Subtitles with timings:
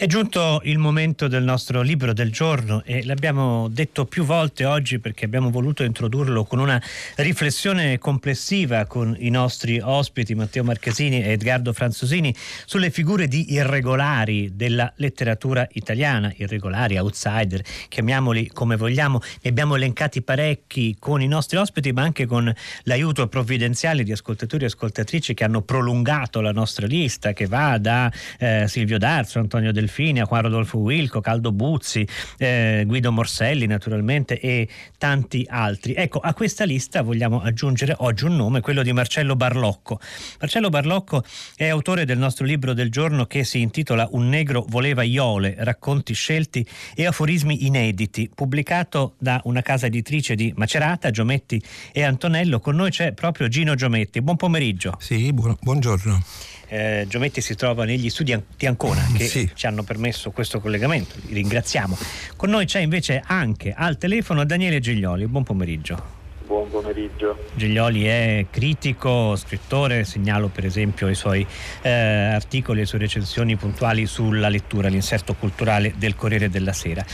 [0.00, 4.98] È giunto il momento del nostro libro del giorno e l'abbiamo detto più volte oggi
[4.98, 6.82] perché abbiamo voluto introdurlo con una
[7.16, 12.34] riflessione complessiva con i nostri ospiti Matteo Marchesini e Edgardo Franzosini
[12.64, 19.20] sulle figure di irregolari della letteratura italiana, irregolari, outsider, chiamiamoli come vogliamo.
[19.42, 22.50] Ne abbiamo elencati parecchi con i nostri ospiti ma anche con
[22.84, 28.10] l'aiuto provvidenziale di ascoltatori e ascoltatrici che hanno prolungato la nostra lista che va da
[28.38, 32.06] eh, Silvio D'Arzo, Antonio Del Delfini, Juan Rodolfo Wilco, Caldo Buzzi,
[32.38, 35.94] eh, Guido Morselli naturalmente e tanti altri.
[35.94, 39.98] Ecco, a questa lista vogliamo aggiungere oggi un nome, quello di Marcello Barlocco.
[40.38, 41.24] Marcello Barlocco
[41.56, 46.14] è autore del nostro libro del giorno che si intitola Un negro voleva iole, racconti
[46.14, 46.64] scelti
[46.94, 51.60] e aforismi inediti, pubblicato da una casa editrice di Macerata, Giometti
[51.92, 52.60] e Antonello.
[52.60, 54.22] Con noi c'è proprio Gino Giometti.
[54.22, 54.96] Buon pomeriggio.
[55.00, 56.22] Sì, buon, buongiorno
[56.70, 59.50] eh, Giometti si trova negli studi di Ancona che sì.
[59.54, 61.96] ci hanno permesso questo collegamento, li ringraziamo.
[62.36, 66.18] Con noi c'è invece anche al telefono Daniele Giglioli, buon pomeriggio.
[66.50, 67.44] Buon pomeriggio.
[67.54, 71.46] Giglioli è critico, scrittore, segnalo per esempio i suoi
[71.80, 77.04] eh, articoli e le sue recensioni puntuali sulla lettura, l'inserto culturale del Corriere della Sera.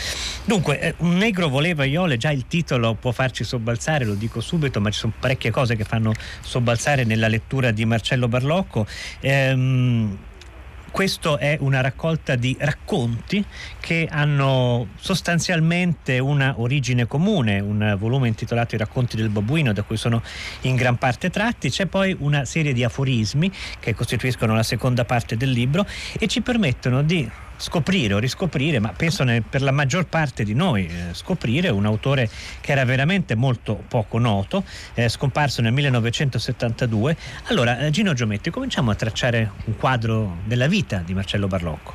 [0.42, 4.81] Dunque, eh, Un negro voleva Iole, già il titolo può farci sobbalzare, lo dico subito,
[4.81, 8.87] ma ci sono parecchie cose che fanno sobbalzare nella lettura di Marcello Barlocco.
[9.20, 10.17] Ehm,
[10.97, 13.44] questo è una raccolta di racconti
[13.80, 19.98] che hanno sostanzialmente una origine comune, un volume intitolato I racconti del babuino da cui
[19.98, 20.22] sono
[20.62, 25.36] in gran parte tratti, c'è poi una serie di aforismi che costituiscono la seconda parte
[25.36, 25.86] del libro
[26.19, 30.87] e ci permettono di scoprire o riscoprire, ma penso per la maggior parte di noi
[30.87, 32.29] eh, scoprire un autore
[32.61, 37.17] che era veramente molto poco noto, eh, scomparso nel 1972.
[37.45, 41.95] Allora, eh, Gino Giometti, cominciamo a tracciare un quadro della vita di Marcello Barlocco.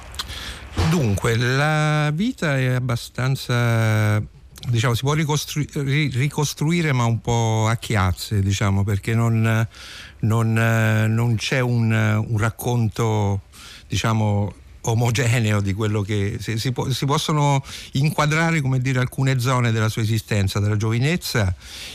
[0.89, 4.21] Dunque, la vita è abbastanza
[4.69, 9.67] diciamo, si può ricostruire, ricostruire ma un po' a chiazze, diciamo, perché non,
[10.19, 13.41] non, non c'è un, un racconto
[13.91, 19.71] diciamo, omogeneo di quello che si, si, po- si, possono inquadrare come dire alcune zone
[19.71, 21.53] della sua esistenza dalla giovinezza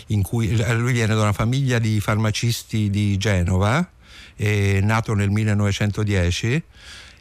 [0.08, 3.88] in cui lui viene da una famiglia di farmacisti di Genova
[4.36, 6.62] è nato nel 1910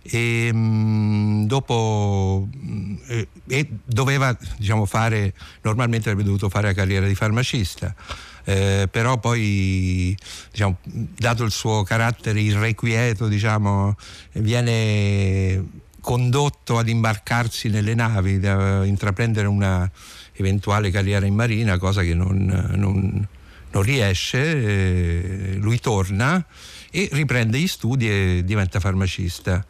[0.07, 2.95] e mh, mm, dopo mh,
[3.47, 7.95] e doveva diciamo fare normalmente avrebbe dovuto fare la carriera di farmacista
[8.45, 10.16] eh, però poi
[10.51, 13.95] diciamo, dato il suo carattere irrequieto diciamo,
[14.33, 19.89] viene condotto ad imbarcarsi nelle navi, da intraprendere una
[20.34, 23.28] eventuale carriera in marina, cosa che non, non,
[23.72, 26.45] non riesce, eh, lui torna
[26.91, 29.66] e riprende gli studi e diventa farmacista.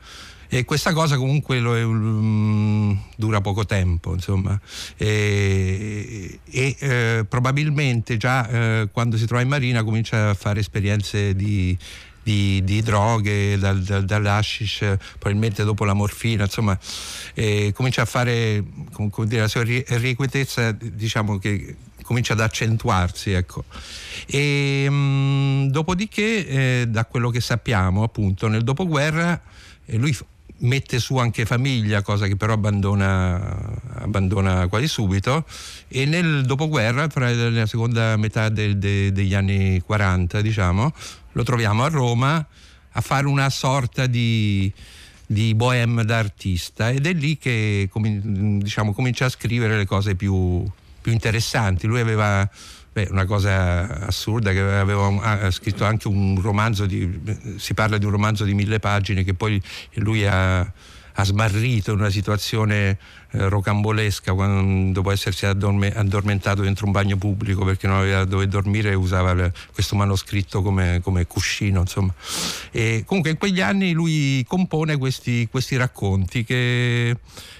[0.47, 4.59] E questa cosa comunque lo, um, dura poco tempo, insomma,
[4.95, 11.35] e, e eh, probabilmente già eh, quando si trova in marina comincia a fare esperienze
[11.35, 11.77] di,
[12.21, 16.77] di, di, droghe, dal, dal, dall'ashish, probabilmente dopo la morfina, insomma,
[17.33, 23.31] eh, comincia a fare, come dire, la sua irrequietezza, diciamo che comincia ad accentuarsi.
[23.31, 23.65] Ecco.
[24.27, 29.41] E, mh, mm, dopodiché, eh, da quello che sappiamo, appunto, nel dopoguerra,
[29.85, 30.15] eh, lui
[30.59, 33.39] mette su anche famiglia, cosa che però abbandona,
[33.95, 35.45] abbandona quasi subito,
[35.87, 40.93] e nel dopoguerra, tra la seconda metà del, de, degli anni 40, diciamo,
[41.33, 42.47] lo troviamo a Roma
[42.97, 44.71] a fare una sorta di,
[45.25, 50.63] di bohème d'artista ed è lì che diciamo, comincia a scrivere le cose più,
[51.01, 51.87] più interessanti.
[51.87, 52.49] Lui aveva
[52.95, 57.19] Beh, una cosa assurda che aveva ha scritto anche un romanzo di,
[57.57, 59.61] si parla di un romanzo di mille pagine che poi
[59.95, 62.97] lui ha, ha smarrito in una situazione
[63.35, 68.47] eh, rocambolesca quando, dopo essersi addorme, addormentato dentro un bagno pubblico perché non aveva dove
[68.47, 72.13] dormire usava le, questo manoscritto come, come cuscino insomma.
[72.71, 77.15] E comunque in quegli anni lui compone questi, questi racconti che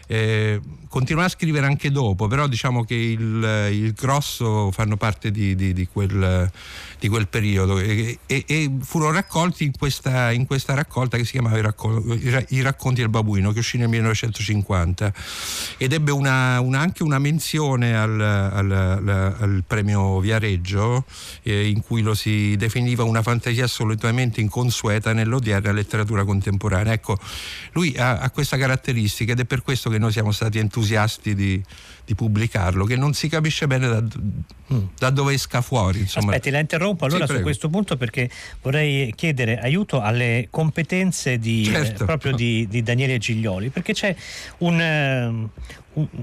[0.07, 5.55] eh, continua a scrivere anche dopo, però diciamo che il, il grosso fanno parte di,
[5.55, 6.49] di, di, quel,
[6.99, 11.31] di quel, periodo e, e, e, furono raccolti in questa, in questa, raccolta che si
[11.31, 15.13] chiamava I racconti del babuino che uscì nel 1950
[15.77, 21.05] ed ebbe una, una, anche una menzione al, al, al, al premio Viareggio
[21.43, 26.93] eh, in cui lo si definiva una fantasia assolutamente inconsueta nell'odierna letteratura contemporanea.
[26.93, 27.17] Ecco,
[27.73, 31.63] lui ha, ha questa caratteristica ed è per questo che noi siamo stati entusiasti di,
[32.05, 34.83] di pubblicarlo, che non si capisce bene da, mm.
[34.97, 35.99] da dove esca fuori.
[35.99, 36.31] Insomma.
[36.31, 38.29] Aspetti, la interrompo allora sì, su questo punto perché
[38.61, 42.03] vorrei chiedere aiuto alle competenze di, eh, certo.
[42.03, 43.69] eh, proprio di, di, Daniele Giglioli.
[43.69, 44.15] Perché c'è
[44.59, 45.49] un, ehm,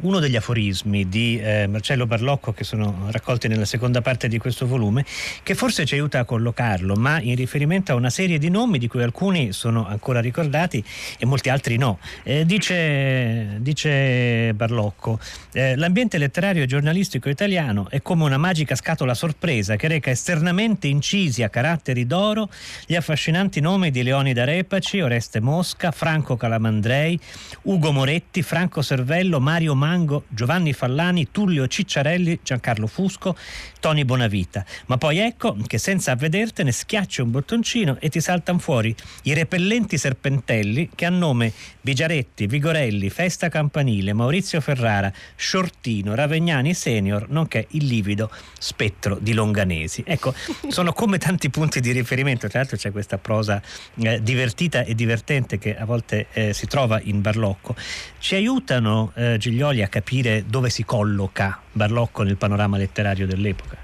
[0.00, 4.66] uno degli aforismi di eh, Marcello Barlocco che sono raccolti nella seconda parte di questo
[4.66, 5.04] volume
[5.42, 8.86] che forse ci aiuta a collocarlo ma in riferimento a una serie di nomi di
[8.86, 10.84] cui alcuni sono ancora ricordati
[11.18, 11.98] e molti altri no.
[12.22, 15.18] Eh, dice, dice, Barlocco
[15.52, 20.86] eh, l'ambiente letterario e giornalistico italiano è come una magica scatola sorpresa che reca esternamente
[20.86, 22.48] incisi a caratteri d'oro
[22.86, 27.18] gli affascinanti nomi di Leonida Repaci, Oreste Mosca, Franco Calamandrei
[27.62, 33.36] Ugo Moretti, Franco Servello, Mario Mario Mango, Giovanni Fallani, Tullio Cicciarelli, Giancarlo Fusco,
[33.78, 34.64] Tony Bonavita.
[34.86, 38.92] Ma poi ecco che senza avvedertene schiacci un bottoncino e ti saltano fuori
[39.22, 41.52] i repellenti serpentelli che a nome
[41.84, 50.04] Bigiaretti, Vigorelli, Festa Campanile, Maurizio Ferrara, Sciortino, Ravegnani Senior, nonché il livido spettro di Longanesi.
[50.06, 50.32] Ecco,
[50.68, 53.60] sono come tanti punti di riferimento, tra l'altro c'è questa prosa
[53.96, 57.74] eh, divertita e divertente che a volte eh, si trova in Barlocco.
[58.18, 63.76] Ci aiutano eh, Giglioli a capire dove si colloca Barlocco nel panorama letterario dell'epoca?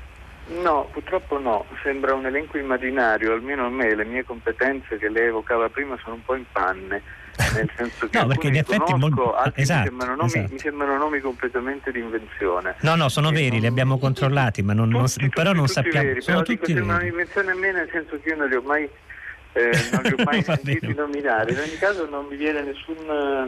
[0.62, 5.26] No, purtroppo no, sembra un elenco immaginario, almeno a me le mie competenze che lei
[5.26, 7.02] evocava prima sono un po' in panne,
[7.54, 10.52] nel senso che no, perché in effetti conosco, altri esatto, mi, sembrano nomi, esatto.
[10.52, 12.74] mi, sembrano nomi, completamente di invenzione.
[12.80, 15.66] No, no, sono veri, non, li abbiamo controllati, ma non, tutti, non, però tutti, non
[15.66, 16.06] tutti sappiamo.
[16.06, 17.00] Veri, sono però tutti dico, veri.
[17.02, 18.88] un'invenzione a me nel senso che io non li ho mai
[19.52, 21.52] eh, non li ho mai sentiti nominare.
[21.52, 22.96] In ogni caso non mi viene nessun,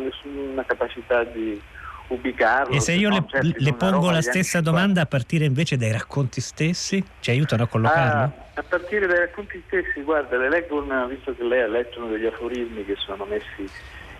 [0.03, 1.61] nessuna capacità di
[2.11, 2.75] ubicarlo.
[2.75, 6.41] E se io le, certo, le pongo la stessa domanda a partire invece dai racconti
[6.41, 8.23] stessi, ci aiutano a collocarlo?
[8.23, 12.01] Ah, a partire dai racconti stessi, guarda, le leggo una, visto che lei ha letto
[12.01, 13.69] uno degli aforismi che sono messi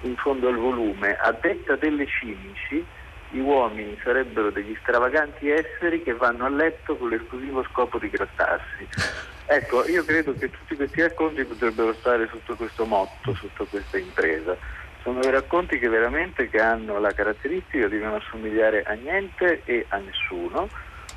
[0.03, 2.85] in fondo al volume, a detta delle cimici
[3.33, 8.89] gli uomini sarebbero degli stravaganti esseri che vanno a letto con l'esclusivo scopo di grattarsi.
[9.53, 14.57] Ecco, io credo che tutti questi racconti potrebbero stare sotto questo motto, sotto questa impresa.
[15.03, 19.87] Sono dei racconti che veramente che hanno la caratteristica di non assomigliare a niente e
[19.89, 20.69] a nessuno.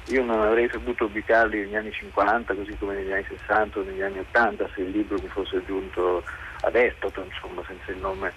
[0.08, 4.02] Io non avrei saputo ubicarli negli anni 50, così come negli anni 60 o negli
[4.02, 6.24] anni 80, se il libro mi fosse giunto
[6.62, 8.32] ad Estoto, insomma, senza il nome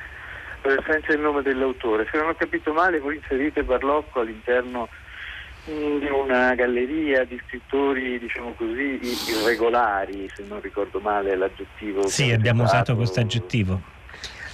[0.84, 2.08] senza il nome dell'autore.
[2.10, 4.88] Se non ho capito male, voi inserite Barlocco all'interno
[5.64, 12.06] di una galleria di scrittori, diciamo così, irregolari, se non ricordo male l'aggettivo.
[12.06, 13.94] Sì, abbiamo usato questo aggettivo.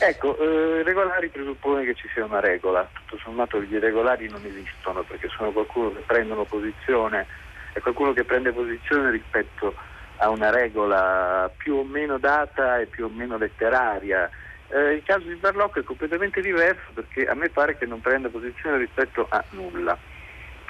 [0.05, 5.03] Ecco, eh, regolari presuppone che ci sia una regola, tutto sommato gli irregolari non esistono
[5.03, 7.27] perché sono qualcuno che prendono posizione,
[7.73, 9.75] è qualcuno che prende posizione rispetto
[10.17, 14.31] a una regola più o meno data e più o meno letteraria
[14.73, 18.31] eh, il caso di Barlocco è completamente diverso perché a me pare che non prenda
[18.31, 19.99] posizione rispetto a nulla.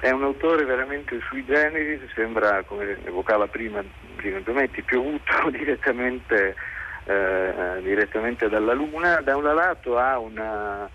[0.00, 3.80] È un autore veramente sui generis, sembra, come evocava prima
[4.16, 6.56] Gino Giometti, piovuto direttamente,
[7.04, 9.20] eh, direttamente dalla Luna.
[9.20, 10.88] Da un lato ha una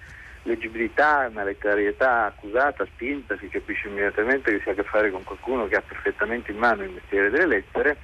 [0.44, 5.24] leggibilità, una letterarietà accusata, spinta, si capisce immediatamente che si ha a che fare con
[5.24, 7.98] qualcuno che ha perfettamente in mano il mestiere delle lettere,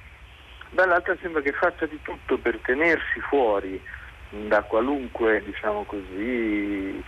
[0.70, 3.80] dall'altra sembra che faccia di tutto per tenersi fuori
[4.48, 7.02] da qualunque diciamo così,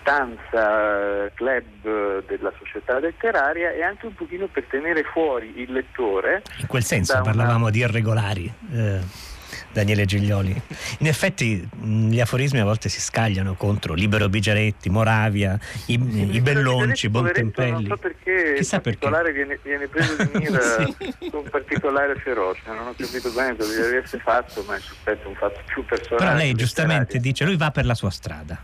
[0.00, 6.42] stanza, club della società letteraria e anche un pochino per tenere fuori il lettore.
[6.58, 7.70] In quel senso parlavamo una...
[7.70, 8.52] di irregolari.
[8.72, 9.29] Eh.
[9.72, 10.60] Daniele Giglioli.
[10.98, 16.40] In effetti gli aforismi a volte si scagliano contro Libero Bigiaretti, Moravia, i, sì, i
[16.40, 17.72] Bellonci, Bontempelli.
[17.72, 19.38] Non so perché Chissà il particolare perché.
[19.40, 20.60] Viene, viene, preso di mira
[21.18, 21.30] sì.
[21.30, 22.72] con particolare ferocia.
[22.72, 26.24] Non ho capito bene cosa deve essere fatto, ma è sospetto un fatto più personale.
[26.24, 28.58] Però lei giustamente dice lui va per la sua strada.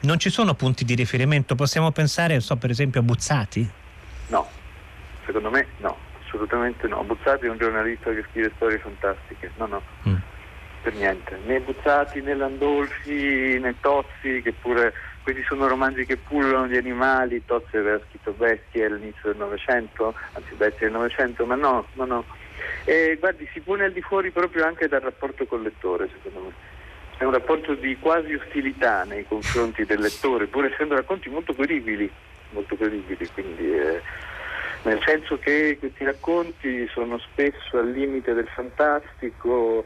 [0.00, 1.54] Non ci sono punti di riferimento?
[1.54, 3.70] Possiamo pensare, so, per esempio, a Buzzati?
[4.28, 4.48] No,
[5.24, 6.01] secondo me no
[6.32, 7.04] assolutamente no.
[7.04, 10.16] Buzzati è un giornalista che scrive storie fantastiche, no, no, mm.
[10.82, 11.38] per niente.
[11.44, 17.44] Né Buzzati né Landolfi né Tozzi, che pure questi sono romanzi che pullano di animali,
[17.44, 22.24] Tozzi aveva scritto Bestie all'inizio del Novecento, anzi Bestie del Novecento, ma no, no, no.
[22.84, 26.70] E guardi, si pone al di fuori proprio anche dal rapporto col lettore, secondo me.
[27.18, 32.10] È un rapporto di quasi ostilità nei confronti del lettore, pur essendo racconti molto credibili,
[32.50, 33.76] molto credibili, quindi...
[33.76, 34.30] Eh,
[34.84, 39.84] nel senso che questi racconti sono spesso al limite del fantastico,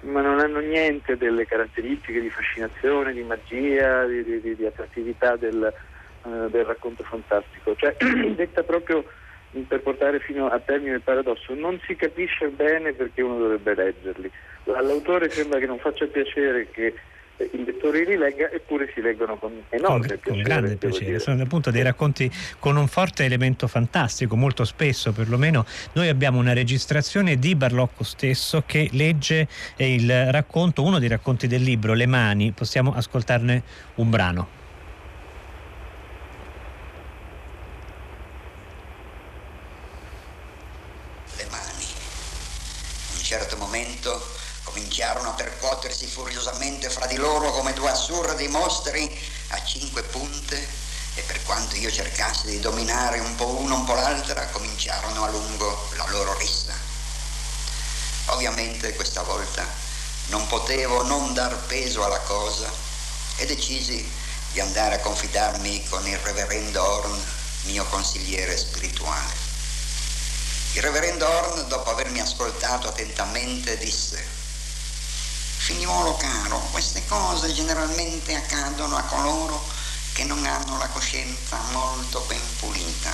[0.00, 5.72] ma non hanno niente delle caratteristiche di fascinazione, di magia, di, di, di attrattività del,
[6.22, 7.74] uh, del, racconto fantastico.
[7.74, 7.96] Cioè,
[8.36, 9.04] detta proprio
[9.66, 14.30] per portare fino a termine il paradosso, non si capisce bene perché uno dovrebbe leggerli.
[14.66, 16.94] All'autore sembra che non faccia piacere che
[17.38, 20.30] il lettore li legga eppure si leggono con enorme con, piacere.
[20.30, 25.64] Con grande piacere, sono appunto dei racconti con un forte elemento fantastico, molto spesso perlomeno
[25.92, 31.62] noi abbiamo una registrazione di Barlocco stesso che legge il racconto, uno dei racconti del
[31.62, 33.62] libro, Le mani, possiamo ascoltarne
[33.96, 34.48] un brano.
[41.36, 41.84] Le mani.
[41.84, 44.36] In un certo momento
[44.76, 49.10] cominciarono a percuotersi furiosamente fra di loro come due assurdi mostri
[49.48, 50.68] a cinque punte
[51.14, 55.30] e per quanto io cercassi di dominare un po' uno un po' l'altra, cominciarono a
[55.30, 56.74] lungo la loro rissa.
[58.26, 59.64] Ovviamente questa volta
[60.26, 62.70] non potevo non dar peso alla cosa
[63.36, 64.06] e decisi
[64.52, 67.24] di andare a confidarmi con il reverendo Horn,
[67.62, 69.32] mio consigliere spirituale.
[70.74, 74.35] Il reverendo Horn, dopo avermi ascoltato attentamente, disse
[75.66, 79.60] Figliuolo caro, queste cose generalmente accadono a coloro
[80.12, 83.10] che non hanno la coscienza molto ben pulita.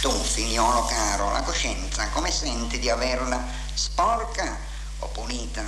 [0.00, 3.40] Tu, figliolo caro, la coscienza come senti di averla
[3.72, 4.58] sporca
[4.98, 5.62] o pulita?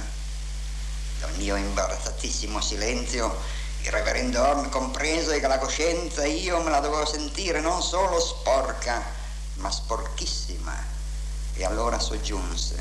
[1.20, 3.40] Dal mio imbarazzatissimo silenzio
[3.82, 9.04] il reverendo Horn comprese che la coscienza io me la dovevo sentire non solo sporca,
[9.58, 10.74] ma sporchissima.
[11.54, 12.74] E allora soggiunse,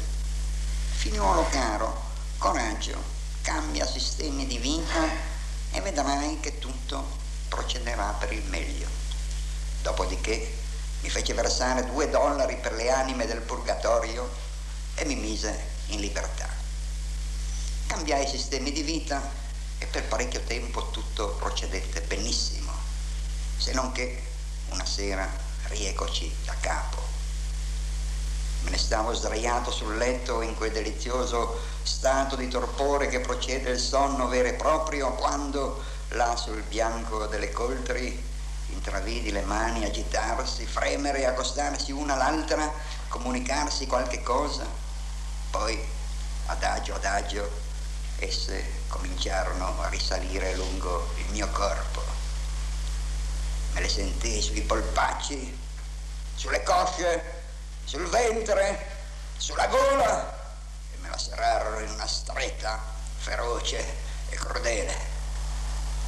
[0.95, 2.01] figliuolo caro,
[2.39, 3.16] coraggio,
[3.47, 5.07] cambia sistemi di vita
[5.71, 7.01] e vedrai che tutto
[7.47, 8.89] procederà per il meglio.
[9.81, 10.53] Dopodiché
[10.99, 14.29] mi fece versare due dollari per le anime del purgatorio
[14.95, 16.49] e mi mise in libertà.
[17.87, 19.31] Cambiai sistemi di vita
[19.77, 22.73] e per parecchio tempo tutto procedette benissimo,
[23.55, 24.23] se non che
[24.71, 25.25] una sera
[25.69, 27.06] riecoci da capo.
[28.75, 34.47] Stavo sdraiato sul letto in quel delizioso stato di torpore che procede il sonno vero
[34.47, 38.23] e proprio quando là sul bianco delle coltri
[38.69, 42.71] intravidi le mani agitarsi, fremere, accostarsi una all'altra,
[43.09, 44.65] comunicarsi qualche cosa.
[45.51, 45.85] Poi,
[46.45, 47.49] adagio adagio,
[48.19, 52.01] esse cominciarono a risalire lungo il mio corpo.
[53.73, 55.59] Me le sentii sui polpacci,
[56.35, 57.36] sulle cosce,
[57.87, 58.85] sul ventre,
[59.37, 60.35] sulla gola
[60.99, 62.83] me la serrarono in una stretta
[63.15, 63.77] feroce
[64.27, 64.93] e crudele.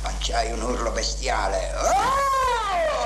[0.01, 1.73] Lanciai un urlo bestiale.
[1.75, 2.97] Oh!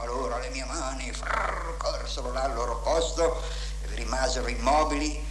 [0.00, 3.40] Allora le mie mani frrr, corsero là al loro posto
[3.84, 5.24] e rimasero immobili,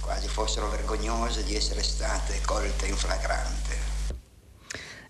[0.00, 3.59] quasi fossero vergognose di essere state colte in flagrante.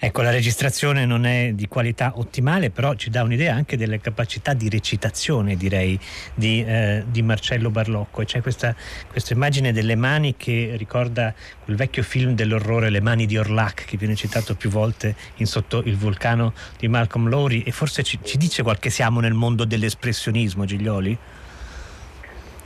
[0.03, 4.55] Ecco, la registrazione non è di qualità ottimale, però ci dà un'idea anche delle capacità
[4.55, 6.01] di recitazione, direi,
[6.33, 8.23] di, eh, di Marcello Barlocco.
[8.23, 8.75] E c'è questa,
[9.11, 13.99] questa, immagine delle mani che ricorda quel vecchio film dell'orrore Le mani di Orlac, che
[13.99, 18.39] viene citato più volte in Sotto il vulcano di Malcolm Lowry, e forse ci, ci
[18.39, 21.19] dice qual che siamo nel mondo dell'espressionismo, Giglioli?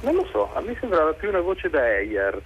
[0.02, 2.40] Non lo so, a me sembrava più una voce da Eyer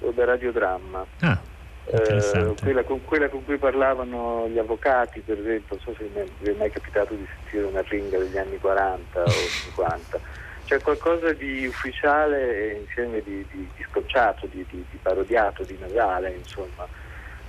[0.00, 1.04] o da radiodramma.
[1.20, 1.50] Ah.
[1.84, 6.50] Eh, quella, con, quella, con, cui parlavano gli avvocati, per esempio, non so se vi
[6.50, 10.20] è mai capitato di sentire una ringa degli anni 40 o 50,
[10.64, 16.30] c'è qualcosa di ufficiale e insieme di, di, di scocciato, di, di, parodiato, di nasale,
[16.30, 16.86] insomma,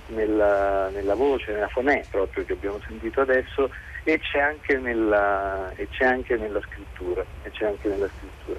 [0.08, 3.70] nella, nella, voce, nella fonè proprio che abbiamo sentito adesso
[4.02, 7.24] e c'è anche nella, c'è anche nella scrittura.
[7.50, 8.58] C'è anche nella scrittura.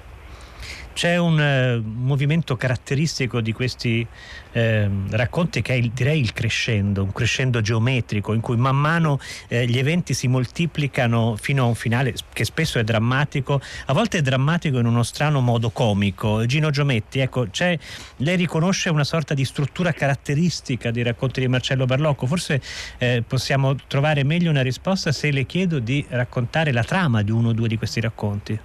[0.96, 4.06] C'è un uh, movimento caratteristico di questi
[4.52, 9.20] eh, racconti che è il, direi il crescendo, un crescendo geometrico in cui man mano
[9.48, 14.16] eh, gli eventi si moltiplicano fino a un finale che spesso è drammatico, a volte
[14.16, 16.46] è drammatico in uno strano modo comico.
[16.46, 17.46] Gino Giometti, ecco,
[18.16, 22.58] lei riconosce una sorta di struttura caratteristica dei racconti di Marcello Barlocco, forse
[22.96, 27.50] eh, possiamo trovare meglio una risposta se le chiedo di raccontare la trama di uno
[27.50, 28.58] o due di questi racconti.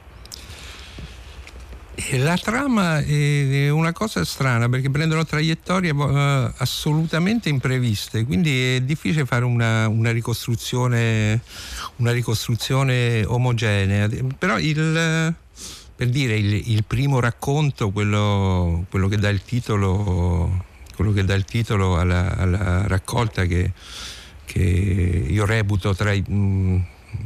[2.09, 9.25] La trama è una cosa strana perché prendono traiettorie uh, assolutamente impreviste, quindi è difficile
[9.25, 11.41] fare una, una, ricostruzione,
[11.97, 14.09] una ricostruzione, omogenea.
[14.37, 15.33] Però il,
[15.95, 20.65] per dire il, il primo racconto, quello, quello, che dà il titolo,
[20.97, 23.71] dà il titolo alla, alla, raccolta che,
[24.45, 26.85] che, io reputo tra i, mh,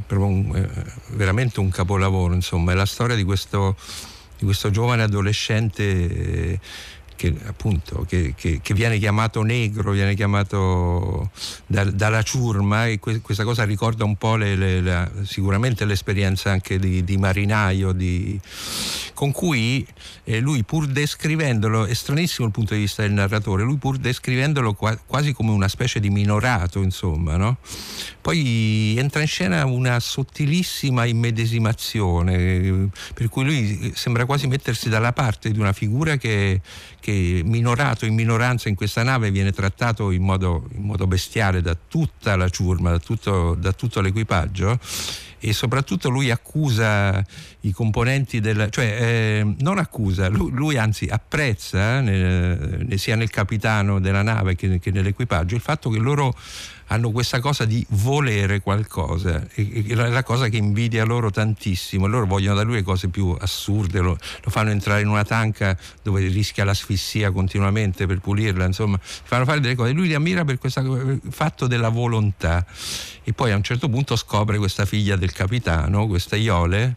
[0.10, 3.76] un, eh, veramente un capolavoro, insomma, è la storia di questo
[4.46, 6.60] di questo giovane adolescente
[7.16, 11.32] che, appunto, che, che, che, viene chiamato negro, viene chiamato
[11.66, 16.52] da, dalla ciurma e que, questa cosa ricorda un po' le, le, la, sicuramente l'esperienza
[16.52, 18.40] anche di, di marinaio, di,
[19.14, 19.86] con cui
[20.26, 24.74] eh, lui pur descrivendolo, è stranissimo il punto di vista del narratore, lui pur descrivendolo
[24.74, 27.58] qua, quasi come una specie di minorato, insomma, no?
[28.26, 35.52] poi entra in scena una sottilissima immedesimazione, per cui lui sembra quasi mettersi dalla parte
[35.52, 36.60] di una figura che,
[37.06, 41.78] che minorato in minoranza in questa nave viene trattato in modo, in modo bestiale da
[41.88, 44.80] tutta la ciurma, da tutto, da tutto l'equipaggio
[45.40, 47.24] e soprattutto lui accusa
[47.62, 48.68] i componenti del...
[48.70, 54.80] cioè eh, non accusa, lui, lui anzi apprezza eh, sia nel capitano della nave che,
[54.80, 56.36] che nell'equipaggio il fatto che loro
[56.88, 62.56] hanno questa cosa di volere qualcosa, è la cosa che invidia loro tantissimo, loro vogliono
[62.56, 66.64] da lui le cose più assurde, lo, lo fanno entrare in una tanca dove rischia
[66.64, 71.66] l'asfissia continuamente per pulirla, insomma, fanno fare delle cose, lui li ammira per questo fatto
[71.66, 72.66] della volontà.
[73.28, 76.96] E poi a un certo punto scopre questa figlia del capitano, questa Iole,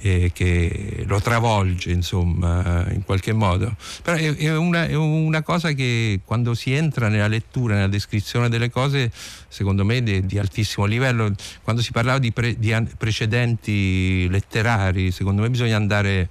[0.00, 3.74] eh, che lo travolge insomma in qualche modo.
[4.02, 8.48] Però è, è, una, è, una, cosa che quando si entra nella lettura nella descrizione
[8.48, 9.10] delle cose
[9.48, 11.32] secondo me di, di altissimo livello.
[11.62, 16.28] Quando si parlava di, pre, di precedenti letterari secondo me bisogna andare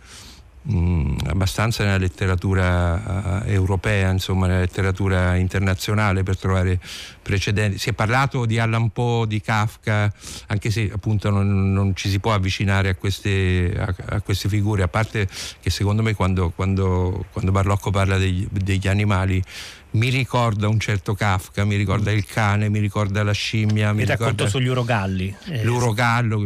[0.68, 6.80] mh, mm, abbastanza nella letteratura uh, europea, insomma, nella letteratura internazionale per trovare
[7.22, 7.78] precedenti.
[7.78, 10.12] Si è parlato di Allan Poe, di Kafka,
[10.48, 14.84] anche se appunto non, non ci si può avvicinare a queste, a, a queste, figure,
[14.84, 15.28] a parte
[15.60, 19.42] che secondo me quando, quando, quando Barlocco parla degli, degli animali
[19.98, 23.92] mi ricorda un certo Kafka, mi ricorda il cane, mi ricorda la scimmia.
[23.92, 25.36] Mi il racconto sugli urogalli.
[25.46, 25.63] Eh.
[25.63, 26.39] L'urogallo,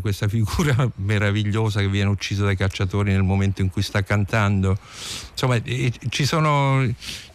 [0.00, 4.76] questa figura meravigliosa che viene ucciso dai cacciatori nel momento in cui sta cantando.
[5.30, 5.60] Insomma,
[6.08, 6.86] ci sono,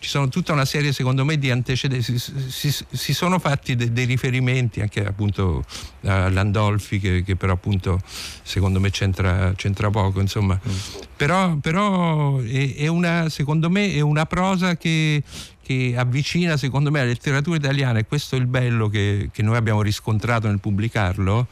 [0.04, 2.20] ci sono tutta una serie, secondo me, di antecedenti.
[2.20, 5.64] Si, si, si sono fatti de, dei riferimenti anche appunto
[6.04, 8.02] a Landolfi, che, che però appunto
[8.42, 10.20] secondo me c'entra, c'entra poco.
[10.20, 10.60] Insomma.
[10.62, 10.72] Mm.
[11.16, 15.24] Però, però è, è una, secondo me è una prosa che
[15.64, 19.56] che avvicina secondo me la letteratura italiana e questo è il bello che, che noi
[19.56, 21.48] abbiamo riscontrato nel pubblicarlo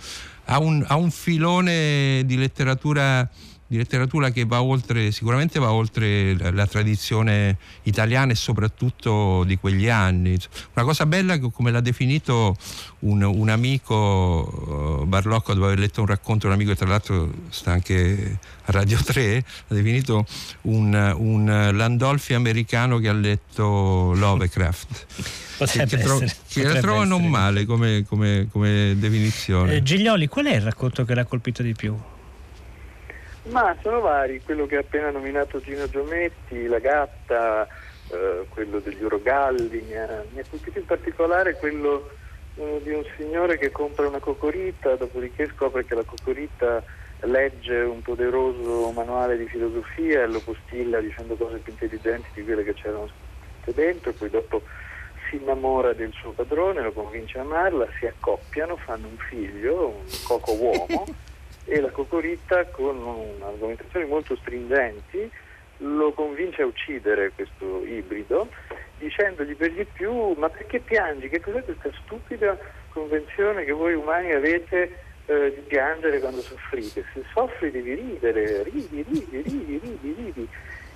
[0.46, 3.25] a un, a un filone di letteratura
[3.71, 9.57] di letteratura che va oltre, sicuramente va oltre la, la, tradizione italiana e soprattutto di
[9.57, 10.37] quegli anni.
[10.73, 12.57] Una cosa bella come l'ha definito
[12.99, 17.31] un, un amico uh, Barlocco dopo aver letto un racconto, un amico che tra l'altro
[17.47, 20.25] sta anche a Radio 3, ha definito
[20.63, 25.05] un, un Landolfi americano che ha letto Lovecraft.
[25.59, 29.75] Potrebbe che, tro- che la trovo non male come, come, come definizione.
[29.75, 31.98] Eh, Giglioli, qual è il racconto che l'ha colpito di più?
[33.43, 37.67] Ma sono vari, quello che ha appena nominato Gino Giometti, La Gatta,
[38.09, 42.11] eh, quello degli Urogalli, mi ha, mi ha, colpito in particolare quello
[42.55, 46.83] eh, di un signore che compra una cocorita, dopodiché scopre che la cocorita
[47.21, 52.63] legge un poderoso manuale di filosofia e lo postilla dicendo cose più intelligenti di quelle
[52.63, 53.09] che c'erano
[53.73, 54.61] dentro, poi dopo
[55.29, 60.05] si innamora del suo padrone, lo convince a amarla, si accoppiano, fanno un figlio, un
[60.27, 61.05] coco uomo.
[61.65, 62.97] e la Cocoritta con
[63.41, 65.29] argomentazioni molto stringenti
[65.77, 68.47] lo convince a uccidere questo ibrido
[69.01, 71.27] dicendogli per di più ma perché piangi?
[71.27, 72.57] Che cos'è questa stupida
[72.89, 77.03] convenzione che voi umani avete eh, di piangere quando soffrite?
[77.13, 80.47] Se soffri devi ridere, ridi, ridi, ridi, ridi, ridi.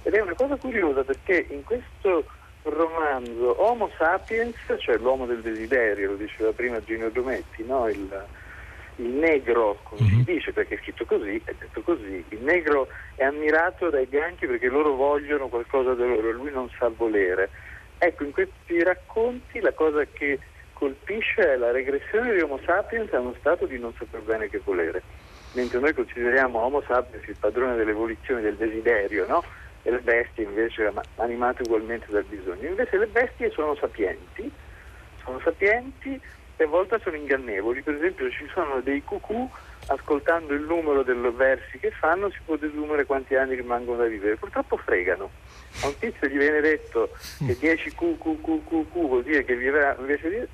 [0.03, 2.25] Ed è una cosa curiosa perché in questo
[2.61, 7.87] romanzo Homo sapiens, cioè l'uomo del desiderio, lo diceva prima Gino Giometti, no?
[7.89, 8.25] il,
[8.97, 10.09] il negro, come mm-hmm.
[10.09, 10.23] si mhm.
[10.23, 14.67] dice perché è scritto così, è detto così, il negro è ammirato dai bianchi perché
[14.67, 17.49] loro vogliono qualcosa da loro e lui non sa volere.
[17.97, 20.39] Ecco, in questi racconti la cosa che
[20.73, 24.61] colpisce è la regressione di Homo sapiens a uno stato di non saper bene che
[24.63, 25.01] volere,
[25.53, 29.43] mentre noi consideriamo Homo sapiens il padrone dell'evoluzione del desiderio, no?
[29.81, 32.67] E le bestie invece animate ugualmente dal bisogno.
[32.67, 34.51] Invece le bestie sono sapienti,
[35.23, 36.19] sono sapienti
[36.63, 37.81] a volte sono ingannevoli.
[37.81, 39.49] Per esempio ci sono dei cucù,
[39.87, 44.37] ascoltando il numero dei versi che fanno si può desumere quanti anni rimangono da vivere.
[44.37, 45.29] Purtroppo fregano.
[45.83, 47.09] A un tizio gli viene detto
[47.45, 49.97] che 10 Q, Q, Q, Q, Q vuol dire che vivrà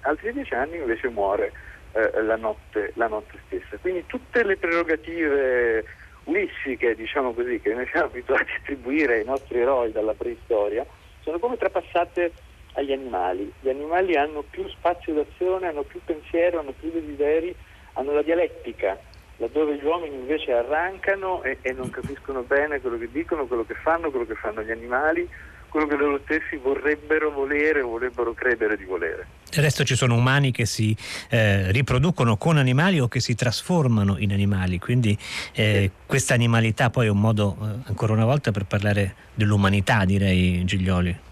[0.01, 1.51] altri 10 anni invece muore
[1.93, 3.77] eh, la, notte, la notte stessa.
[3.79, 5.85] Quindi tutte le prerogative
[6.25, 10.85] ulissiche, diciamo così, che noi siamo abituati a attribuire ai nostri eroi dalla preistoria,
[11.21, 12.31] sono come trapassate
[12.73, 13.51] agli animali.
[13.59, 17.53] Gli animali hanno più spazio d'azione, hanno più pensiero, hanno più desideri,
[17.93, 18.97] hanno la dialettica,
[19.37, 23.75] laddove gli uomini invece arrancano e, e non capiscono bene quello che dicono, quello che
[23.75, 25.27] fanno, quello che fanno gli animali,
[25.67, 29.25] quello che loro stessi vorrebbero volere o vorrebbero credere di volere.
[29.49, 30.95] Del resto ci sono umani che si
[31.29, 35.17] eh, riproducono con animali o che si trasformano in animali, quindi
[35.53, 35.91] eh, sì.
[36.05, 41.29] questa animalità poi è un modo, eh, ancora una volta, per parlare dell'umanità, direi Giglioli.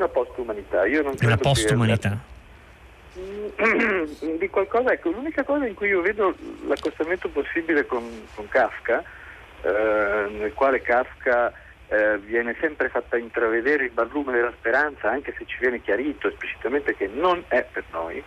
[0.00, 0.86] Una post-umanità.
[0.86, 2.18] Io non una post-umanità.
[4.38, 6.34] Di qualcosa, ecco, l'unica cosa in cui io vedo
[6.66, 8.02] l'accostamento possibile con,
[8.34, 9.04] con Kafka,
[9.60, 11.52] eh, nel quale Kafka
[11.88, 16.96] eh, viene sempre fatta intravedere il barlume della speranza, anche se ci viene chiarito esplicitamente
[16.96, 18.24] che non è per noi.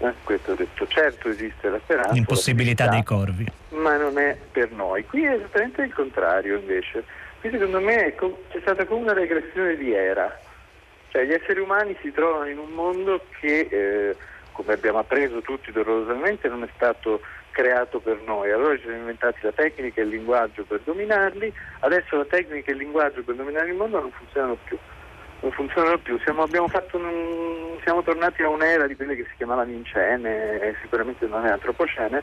[0.00, 2.12] Eh, questo ho detto, certo esiste la speranza.
[2.12, 3.46] L'impossibilità dei corvi.
[3.70, 5.06] Ma non è per noi.
[5.06, 7.02] Qui è esattamente il contrario invece.
[7.40, 8.14] Qui secondo me
[8.50, 10.38] c'è stata come una regressione di era.
[11.14, 14.16] Cioè gli esseri umani si trovano in un mondo che, eh,
[14.50, 17.20] come abbiamo appreso tutti dolorosamente, non è stato
[17.52, 18.50] creato per noi.
[18.50, 22.74] Allora ci siamo inventati la tecnica e il linguaggio per dominarli, adesso la tecnica e
[22.74, 24.76] il linguaggio per dominare il mondo non funzionano più.
[25.40, 30.60] Non funzionano più, siamo, un, siamo tornati a un'era di quelle che si chiamavano incene,
[30.60, 32.22] e sicuramente non è antropocene,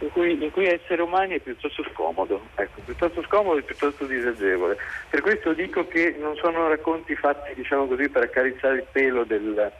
[0.00, 4.76] in cui, in cui, essere umani è piuttosto scomodo, ecco, piuttosto scomodo e piuttosto disagevole.
[5.08, 9.72] Per questo dico che non sono racconti fatti diciamo così, per accarezzare il pelo del,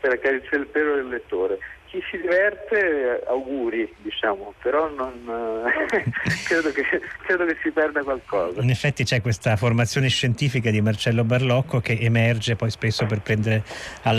[0.00, 1.58] accarezzare il pelo del lettore
[1.94, 5.12] chi si diverte auguri, diciamo, però non,
[6.44, 6.82] credo, che,
[7.24, 8.60] credo, che, si perda qualcosa.
[8.60, 13.22] In effetti c'è questa formazione scientifica di Marcello Barlocco che emerge poi spesso per,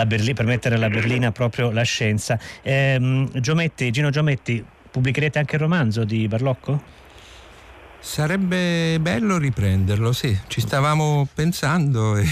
[0.05, 2.39] Berlina, per mettere alla berlina proprio la scienza.
[2.61, 6.81] Eh, Giometti, Gino Giometti, pubblicherete anche il romanzo di Barlocco?
[7.99, 12.25] Sarebbe bello riprenderlo, sì, ci stavamo pensando e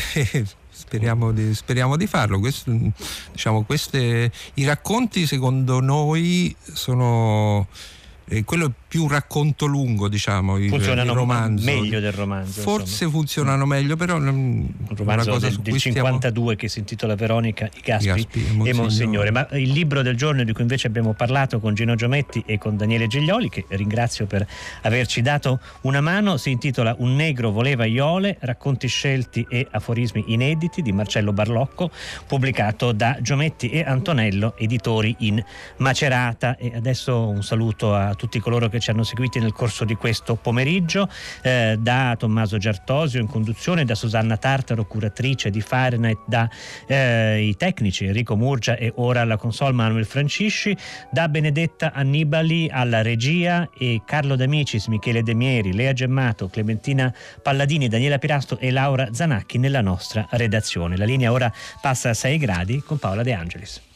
[0.73, 2.39] speriamo di, speriamo di farlo.
[2.39, 2.75] Questo,
[3.31, 7.67] diciamo, queste, I racconti secondo noi sono...
[8.25, 11.65] Eh, quello più un racconto lungo, diciamo, funzionano il romanzo.
[11.65, 12.61] meglio del romanzo.
[12.61, 13.11] Forse insomma.
[13.11, 16.53] funzionano meglio, però un romanzo del, del 52 stiamo...
[16.53, 18.73] che si intitola Veronica, i Gaspi, Gaspi e, Monsignore.
[18.73, 19.31] Monsignore.
[19.31, 22.77] Ma il libro del giorno di cui invece abbiamo parlato con Gino Giometti e con
[22.77, 24.45] Daniele Giglioli, che ringrazio per
[24.83, 30.83] averci dato una mano, si intitola Un negro voleva Iole, racconti scelti e aforismi inediti
[30.83, 31.89] di Marcello Barlocco,
[32.27, 35.43] pubblicato da Giometti e Antonello, editori in
[35.77, 36.57] Macerata.
[36.57, 40.35] E adesso un saluto a tutti coloro che ci hanno seguiti nel corso di questo
[40.35, 41.07] pomeriggio,
[41.41, 46.49] eh, da Tommaso Giartosio in conduzione, da Susanna Tartaro, curatrice di Fahrenheit, da
[46.85, 50.75] eh, i tecnici Enrico Murgia e ora alla console Manuel Francisci,
[51.09, 58.17] da Benedetta Annibali alla regia e Carlo D'Amicis, Michele Demieri, Lea Gemmato, Clementina Palladini, Daniela
[58.17, 60.97] Pirasto e Laura Zanacchi nella nostra redazione.
[60.97, 63.91] La linea ora passa a 6 gradi con Paola De Angelis.